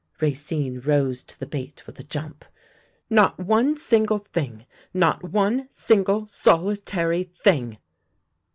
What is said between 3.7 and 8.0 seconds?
single thing— not one single solitary thing